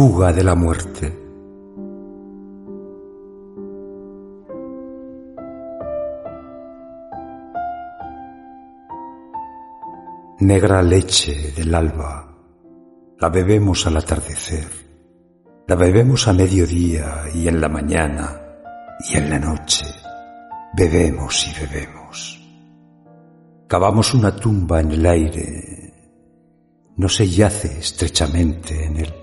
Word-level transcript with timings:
Fuga 0.00 0.32
de 0.32 0.42
la 0.42 0.54
muerte. 0.54 1.12
Negra 10.38 10.80
leche 10.80 11.52
del 11.54 11.74
alba, 11.74 12.34
la 13.18 13.28
bebemos 13.28 13.86
al 13.86 13.98
atardecer, 13.98 14.70
la 15.66 15.74
bebemos 15.74 16.26
a 16.28 16.32
mediodía 16.32 17.24
y 17.34 17.46
en 17.46 17.60
la 17.60 17.68
mañana 17.68 18.40
y 19.06 19.18
en 19.18 19.28
la 19.28 19.38
noche, 19.38 19.84
bebemos 20.78 21.46
y 21.46 21.60
bebemos. 21.60 22.40
Cavamos 23.68 24.14
una 24.14 24.34
tumba 24.34 24.80
en 24.80 24.92
el 24.92 25.04
aire, 25.04 25.92
no 26.96 27.06
se 27.06 27.28
yace 27.28 27.80
estrechamente 27.80 28.86
en 28.86 28.96
él. 28.96 29.19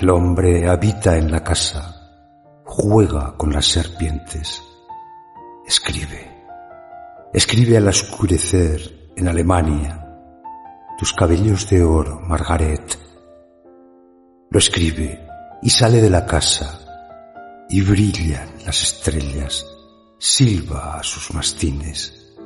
El 0.00 0.10
hombre 0.10 0.68
habita 0.68 1.16
en 1.16 1.28
la 1.28 1.42
casa, 1.42 2.62
juega 2.64 3.36
con 3.36 3.52
las 3.52 3.66
serpientes, 3.66 4.62
escribe, 5.66 6.46
escribe 7.34 7.78
al 7.78 7.88
oscurecer 7.88 9.10
en 9.16 9.26
Alemania, 9.26 10.06
tus 10.96 11.12
cabellos 11.12 11.68
de 11.68 11.82
oro, 11.82 12.20
Margaret. 12.20 12.96
Lo 14.50 14.60
escribe 14.60 15.26
y 15.62 15.70
sale 15.70 16.00
de 16.00 16.10
la 16.10 16.24
casa 16.24 16.78
y 17.68 17.80
brillan 17.80 18.50
las 18.64 18.80
estrellas, 18.80 19.66
silba 20.16 21.00
a 21.00 21.02
sus 21.02 21.34
mastines, 21.34 22.36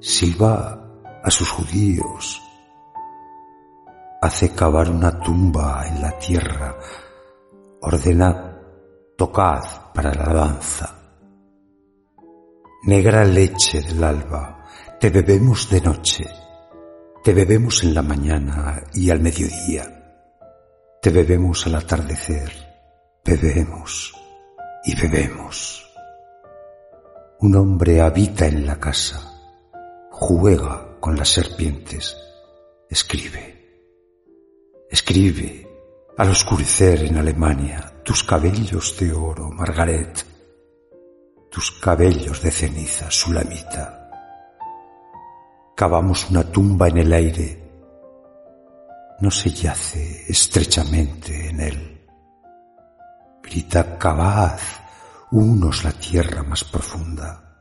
silba 0.00 0.88
a 1.22 1.30
sus 1.30 1.50
judíos, 1.50 2.40
hace 4.22 4.50
cavar 4.50 4.88
una 4.88 5.18
tumba 5.18 5.84
en 5.84 6.00
la 6.00 6.16
tierra, 6.16 6.78
ordena 7.80 8.56
tocad 9.16 9.92
para 9.92 10.14
la 10.14 10.32
danza. 10.32 10.96
Negra 12.84 13.24
leche 13.24 13.80
del 13.80 14.04
alba, 14.04 14.64
te 15.00 15.10
bebemos 15.10 15.68
de 15.68 15.80
noche, 15.80 16.24
te 17.24 17.34
bebemos 17.34 17.82
en 17.82 17.94
la 17.94 18.02
mañana 18.02 18.84
y 18.94 19.10
al 19.10 19.18
mediodía, 19.18 19.82
te 21.02 21.10
bebemos 21.10 21.66
al 21.66 21.74
atardecer, 21.74 22.52
bebemos 23.24 24.14
y 24.84 24.94
bebemos. 25.00 25.92
Un 27.40 27.56
hombre 27.56 28.00
habita 28.00 28.46
en 28.46 28.66
la 28.66 28.78
casa, 28.78 29.20
juega 30.12 31.00
con 31.00 31.16
las 31.16 31.28
serpientes, 31.28 32.16
escribe. 32.88 33.62
Escribe 34.92 35.66
al 36.18 36.28
oscurecer 36.28 37.04
en 37.04 37.16
Alemania 37.16 37.94
tus 38.04 38.22
cabellos 38.22 38.94
de 39.00 39.10
oro, 39.10 39.48
Margaret, 39.50 40.26
tus 41.50 41.70
cabellos 41.80 42.42
de 42.42 42.50
ceniza, 42.50 43.10
Sulamita. 43.10 44.10
Cavamos 45.74 46.28
una 46.28 46.44
tumba 46.44 46.88
en 46.88 46.98
el 46.98 47.10
aire, 47.10 47.72
no 49.20 49.30
se 49.30 49.48
yace 49.48 50.26
estrechamente 50.28 51.48
en 51.48 51.60
él. 51.60 52.06
Grita, 53.42 53.96
cavad 53.96 54.60
unos 55.30 55.84
la 55.84 55.92
tierra 55.92 56.42
más 56.42 56.64
profunda 56.64 57.58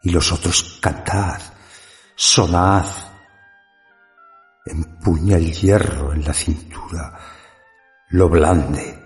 y 0.00 0.10
los 0.10 0.30
otros 0.30 0.78
cantad, 0.80 1.40
sonad 2.14 2.86
empuña 4.70 5.36
el 5.36 5.52
hierro 5.52 6.12
en 6.12 6.24
la 6.24 6.32
cintura, 6.32 7.18
lo 8.10 8.28
blande. 8.28 8.98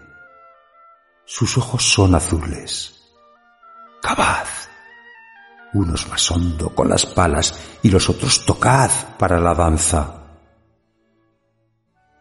Sus 1.25 1.57
ojos 1.59 1.83
son 1.83 2.15
azules. 2.15 3.01
Cavad. 4.03 4.47
Unos 5.75 6.09
más 6.09 6.31
hondo 6.31 6.75
con 6.75 6.89
las 6.89 7.07
palas 7.07 7.55
y 7.83 7.91
los 7.91 8.09
otros 8.11 8.45
tocad 8.45 8.91
para 9.19 9.41
la 9.41 9.55
danza. 9.55 10.23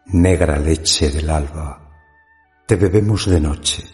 Negra 0.06 0.58
leche 0.58 1.10
del 1.10 1.28
alba, 1.30 1.82
te 2.66 2.76
bebemos 2.76 3.26
de 3.26 3.40
noche. 3.40 3.84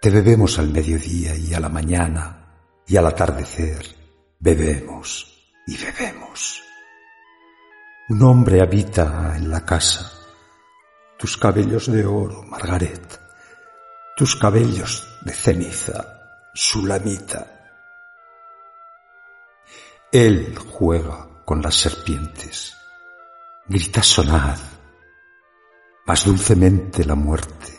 Te 0.00 0.10
bebemos 0.10 0.58
al 0.58 0.68
mediodía 0.68 1.34
y 1.34 1.54
a 1.54 1.60
la 1.60 1.68
mañana 1.68 2.38
y 2.86 2.96
al 2.96 3.06
atardecer. 3.06 3.84
Bebemos 4.38 5.50
y 5.66 5.76
bebemos. 5.76 6.67
Un 8.10 8.22
hombre 8.22 8.62
habita 8.62 9.36
en 9.36 9.50
la 9.50 9.66
casa. 9.66 10.10
Tus 11.18 11.36
cabellos 11.36 11.92
de 11.92 12.06
oro, 12.06 12.42
Margaret. 12.42 13.20
Tus 14.16 14.34
cabellos 14.34 15.06
de 15.20 15.34
ceniza, 15.34 16.48
Sulamita. 16.54 17.46
Él 20.10 20.56
juega 20.56 21.44
con 21.44 21.60
las 21.60 21.74
serpientes. 21.74 22.74
Grita 23.66 24.02
sonad. 24.02 24.58
Más 26.06 26.24
dulcemente 26.24 27.04
la 27.04 27.14
muerte. 27.14 27.74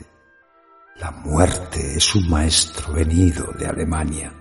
La 0.97 1.09
muerte 1.09 1.97
es 1.97 2.13
un 2.13 2.29
maestro 2.29 2.93
venido 2.93 3.51
de 3.53 3.65
Alemania. 3.65 4.31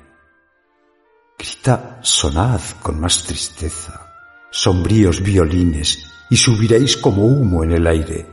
Grita 1.39 1.99
sonad 2.03 2.61
con 2.83 3.01
más 3.01 3.25
tristeza 3.25 4.08
sombríos 4.51 5.23
violines, 5.23 5.99
y 6.31 6.37
subiréis 6.37 6.97
como 6.97 7.25
humo 7.25 7.65
en 7.65 7.73
el 7.73 7.87
aire, 7.87 8.27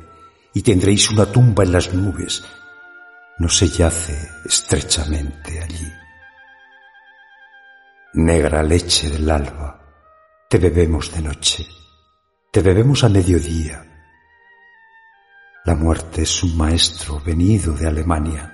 y 0.53 0.61
tendréis 0.61 1.09
una 1.09 1.25
tumba 1.25 1.63
en 1.63 1.71
las 1.71 1.93
nubes. 1.93 2.43
No 3.37 3.49
se 3.49 3.67
yace 3.67 4.29
estrechamente 4.45 5.61
allí. 5.61 5.91
Negra 8.13 8.63
leche 8.63 9.09
del 9.09 9.29
alba, 9.29 9.81
te 10.49 10.57
bebemos 10.57 11.13
de 11.13 11.21
noche, 11.21 11.65
te 12.51 12.61
bebemos 12.61 13.03
a 13.03 13.09
mediodía. 13.09 13.85
La 15.65 15.75
muerte 15.75 16.21
es 16.21 16.43
un 16.43 16.55
maestro 16.55 17.19
venido 17.19 17.73
de 17.73 17.87
Alemania. 17.87 18.51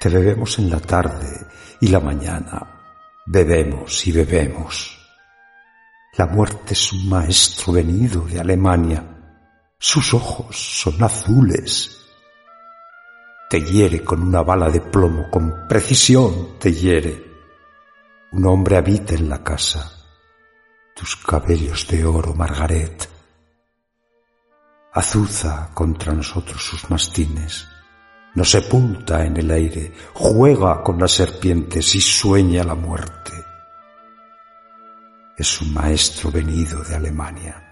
Te 0.00 0.08
bebemos 0.08 0.58
en 0.58 0.70
la 0.70 0.80
tarde 0.80 1.46
y 1.80 1.88
la 1.88 2.00
mañana. 2.00 2.80
Bebemos 3.26 4.06
y 4.06 4.12
bebemos. 4.12 4.95
La 6.16 6.26
muerte 6.26 6.72
es 6.72 6.94
un 6.94 7.10
maestro 7.10 7.74
venido 7.74 8.22
de 8.22 8.40
Alemania. 8.40 9.04
Sus 9.78 10.14
ojos 10.14 10.56
son 10.56 11.02
azules. 11.04 12.06
Te 13.50 13.60
hiere 13.60 14.02
con 14.02 14.22
una 14.22 14.42
bala 14.42 14.70
de 14.70 14.80
plomo, 14.80 15.28
con 15.30 15.68
precisión 15.68 16.58
te 16.58 16.72
hiere. 16.72 17.22
Un 18.32 18.46
hombre 18.46 18.78
habita 18.78 19.14
en 19.14 19.28
la 19.28 19.44
casa. 19.44 19.92
Tus 20.94 21.16
cabellos 21.16 21.86
de 21.88 22.06
oro, 22.06 22.32
Margaret. 22.32 23.10
Azuza 24.94 25.68
contra 25.74 26.14
nosotros 26.14 26.64
sus 26.64 26.88
mastines. 26.88 27.68
Nos 28.34 28.50
sepulta 28.50 29.22
en 29.22 29.36
el 29.36 29.50
aire, 29.50 29.92
juega 30.14 30.82
con 30.82 30.98
las 30.98 31.12
serpientes 31.12 31.94
y 31.94 32.00
sueña 32.00 32.64
la 32.64 32.74
muerte 32.74 33.45
es 35.36 35.60
un 35.60 35.74
maestro 35.74 36.30
venido 36.30 36.82
de 36.82 36.94
Alemania. 36.94 37.62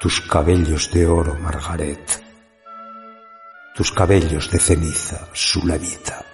Tus 0.00 0.20
cabellos 0.22 0.90
de 0.90 1.06
oro, 1.06 1.34
Margaret. 1.34 2.22
Tus 3.74 3.92
cabellos 3.92 4.50
de 4.50 4.58
ceniza, 4.58 5.28
Sulamita. 5.32 6.33